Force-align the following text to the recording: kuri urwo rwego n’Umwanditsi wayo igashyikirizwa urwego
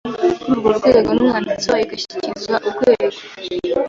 kuri 0.41 0.51
urwo 0.55 0.69
rwego 0.77 1.09
n’Umwanditsi 1.13 1.65
wayo 1.71 1.83
igashyikirizwa 1.85 2.53
urwego 2.67 3.19